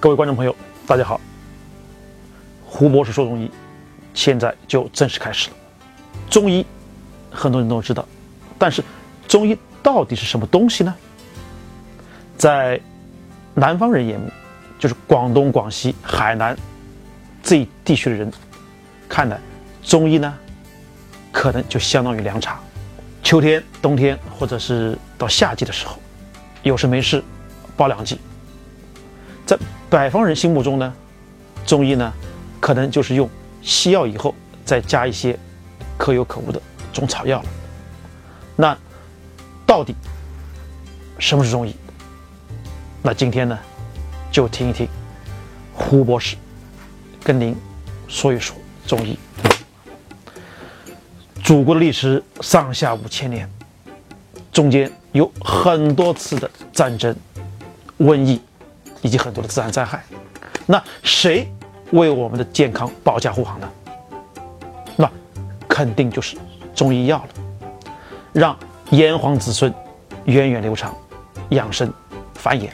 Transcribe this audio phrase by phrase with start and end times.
[0.00, 1.20] 各位观众朋友，大家好。
[2.64, 3.50] 胡博士说中医，
[4.14, 5.56] 现在就正式开始了。
[6.30, 6.64] 中医
[7.30, 8.02] 很多人都知道，
[8.58, 8.82] 但是
[9.28, 10.94] 中医到底是什么东西呢？
[12.38, 12.80] 在
[13.52, 14.32] 南方人眼里，
[14.78, 16.56] 就是广东、广西、海南
[17.42, 18.32] 这一地区的人
[19.06, 19.38] 看来，
[19.82, 20.34] 中医呢，
[21.30, 22.58] 可能就相当于凉茶。
[23.22, 25.98] 秋天、冬天，或者是到夏季的时候，
[26.62, 27.22] 有事没事
[27.76, 28.18] 煲两剂。
[29.44, 29.58] 在
[29.90, 30.94] 北方人心目中呢，
[31.66, 32.12] 中医呢，
[32.60, 33.28] 可能就是用
[33.60, 34.32] 西药以后
[34.64, 35.36] 再加一些
[35.98, 36.62] 可有可无的
[36.92, 37.48] 中草药了。
[38.54, 38.78] 那
[39.66, 39.92] 到底
[41.18, 41.74] 什么是中医？
[43.02, 43.58] 那今天呢，
[44.30, 44.88] 就听一听
[45.74, 46.36] 胡博士
[47.24, 47.56] 跟您
[48.06, 49.18] 说一说中医。
[51.42, 53.50] 祖国的历史上下五千年，
[54.52, 57.16] 中间有很多次的战争、
[57.98, 58.40] 瘟疫。
[59.02, 60.02] 以及很多的自然灾害，
[60.66, 61.50] 那谁
[61.92, 63.70] 为我们的健康保驾护航呢？
[64.96, 65.10] 那
[65.68, 66.36] 肯定就是
[66.74, 67.28] 中医药了，
[68.32, 68.56] 让
[68.90, 69.72] 炎黄子孙
[70.24, 70.94] 源远流长、
[71.50, 71.92] 养生
[72.34, 72.68] 繁衍。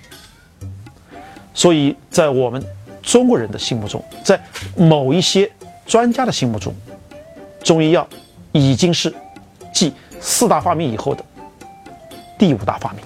[1.55, 2.63] 所以在我们
[3.03, 4.41] 中国人的心目中，在
[4.77, 5.51] 某一些
[5.87, 6.75] 专家的心目中，
[7.63, 8.07] 中医药
[8.53, 9.15] 已经是
[9.73, 11.25] 继四大发明以后的
[12.37, 13.01] 第五大发明，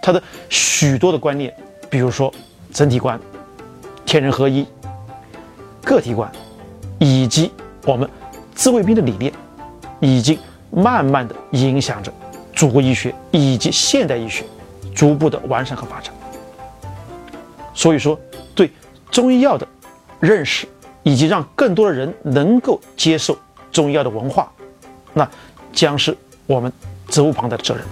[0.00, 1.54] 它的许多的观念。
[1.90, 2.32] 比如说，
[2.72, 3.18] 整体观、
[4.04, 4.66] 天人合一、
[5.82, 6.30] 个体观，
[6.98, 7.50] 以及
[7.84, 8.08] 我们
[8.54, 9.32] 自卫兵的理念，
[10.00, 10.38] 已经
[10.70, 12.12] 慢慢的影响着
[12.54, 14.44] 祖国医学以及现代医学
[14.94, 16.12] 逐步的完善和发展。
[17.72, 18.18] 所以说，
[18.54, 18.70] 对
[19.10, 19.66] 中医药的
[20.20, 20.68] 认识，
[21.02, 23.38] 以及让更多的人能够接受
[23.72, 24.52] 中医药的文化，
[25.14, 25.26] 那
[25.72, 26.14] 将是
[26.46, 26.70] 我们
[27.06, 27.84] 责无旁贷的责任。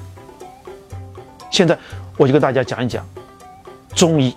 [1.50, 1.78] 现在，
[2.18, 3.06] 我就跟大家讲一讲。
[3.96, 4.36] 中医，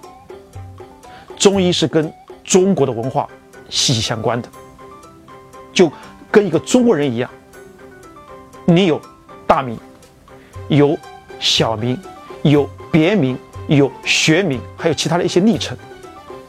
[1.37, 2.11] 中医是跟
[2.45, 3.27] 中国的文化
[3.69, 4.47] 息息相关的，
[5.73, 5.91] 就
[6.31, 7.29] 跟一个中国人一样，
[8.65, 8.99] 你有
[9.45, 9.77] 大名，
[10.69, 10.97] 有
[11.41, 11.99] 小名，
[12.43, 13.37] 有别名，
[13.67, 15.77] 有学名，还有其他的一些昵称，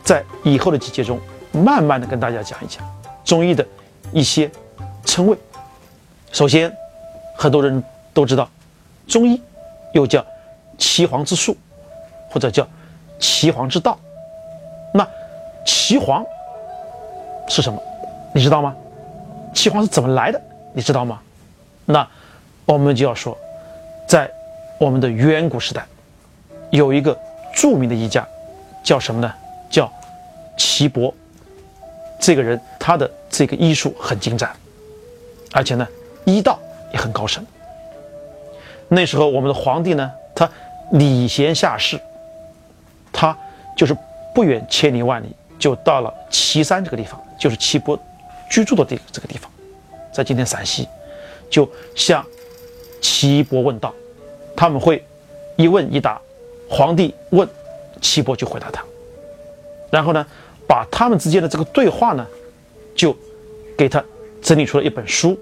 [0.04, 1.19] 在以后的几节中，
[1.50, 2.81] 慢慢的跟大家讲一讲
[3.25, 3.66] 中医的
[4.12, 4.49] 一些
[5.04, 5.37] 称谓。
[6.31, 6.72] 首先，
[7.37, 7.82] 很多人
[8.15, 8.49] 都知道，
[9.09, 9.43] 中医
[9.94, 10.25] 又叫
[10.78, 11.56] 岐黄之术，
[12.31, 12.65] 或者叫。
[13.20, 13.98] 岐黄之道，
[14.92, 15.06] 那
[15.64, 16.25] 岐黄
[17.47, 17.81] 是什么？
[18.34, 18.75] 你知道吗？
[19.54, 20.41] 岐黄是怎么来的？
[20.72, 21.20] 你知道吗？
[21.84, 22.08] 那
[22.64, 23.36] 我们就要说，
[24.08, 24.31] 在
[24.78, 25.84] 我们的远古时代，
[26.70, 27.16] 有一个
[27.54, 28.26] 著名的医家，
[28.82, 29.32] 叫什么呢？
[29.69, 29.91] 叫
[30.56, 31.12] 岐伯。
[32.19, 34.50] 这个人他的这个医术很精湛，
[35.52, 35.87] 而且呢，
[36.25, 36.58] 医道
[36.92, 37.47] 也很高深。
[38.88, 40.48] 那时候我们的皇帝呢，他
[40.92, 42.00] 礼贤下士。
[43.81, 43.97] 就是
[44.35, 47.99] 不远千里万里，就到了岐山这个地方，就是岐伯
[48.51, 49.51] 居住的地这个地方，
[50.13, 50.87] 在今天陕西，
[51.49, 52.23] 就向
[53.01, 53.91] 岐伯问道。
[54.55, 55.03] 他们会
[55.57, 56.21] 一问一答，
[56.69, 57.49] 皇帝问，
[58.03, 58.85] 岐伯就回答他。
[59.91, 60.27] 然后呢，
[60.69, 62.27] 把他们之间的这个对话呢，
[62.95, 63.17] 就
[63.79, 64.05] 给他
[64.43, 65.35] 整理出了一本书。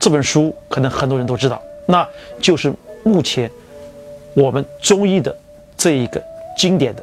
[0.00, 2.04] 这本书可能很多人都知道，那
[2.40, 3.48] 就是目前
[4.34, 5.38] 我们中医的
[5.76, 6.20] 这一个。
[6.56, 7.02] 经典的，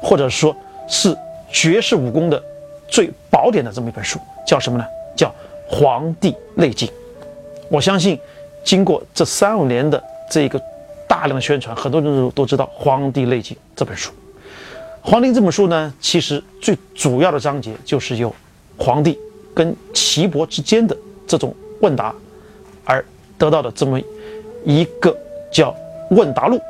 [0.00, 0.54] 或者说
[0.88, 1.16] 是
[1.50, 2.42] 绝世武功的
[2.88, 4.84] 最宝典的这么一本书，叫什么呢？
[5.16, 5.28] 叫
[5.68, 6.88] 《黄帝内经》。
[7.68, 8.18] 我相信，
[8.64, 10.60] 经过这三五年的这个
[11.08, 14.10] 大量的宣传，很多人都都知道《黄帝内经》这本书。
[15.02, 18.34] 《黄帝》这本书呢，其实最主要的章节就是由
[18.76, 19.18] 皇帝
[19.54, 20.96] 跟岐伯之间的
[21.26, 22.14] 这种问答
[22.84, 23.04] 而
[23.36, 24.00] 得到的这么
[24.64, 25.16] 一个
[25.50, 25.74] 叫
[26.10, 26.60] 问答录，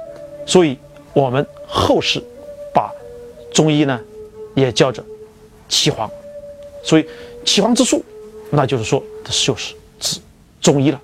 [0.46, 0.78] 所以。
[1.16, 2.22] 我们后世
[3.56, 3.98] 中医呢
[4.54, 5.02] 也叫着
[5.66, 6.10] 岐黄，
[6.84, 7.06] 所以
[7.42, 8.04] 岐黄之术，
[8.50, 10.20] 那就是说，它就是指
[10.60, 11.00] 中医了。